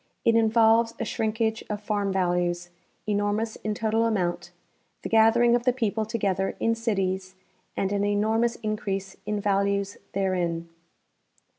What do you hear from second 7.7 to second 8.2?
and an